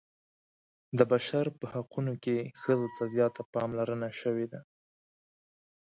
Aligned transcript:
د 0.97 0.99
بشر 1.11 1.45
په 1.59 1.65
حقونو 1.73 2.13
کې 2.23 2.37
ښځو 2.61 2.87
ته 2.95 3.03
زیاته 3.13 3.41
پاملرنه 3.53 4.09
شوې 4.21 4.45
ده. 4.51 4.61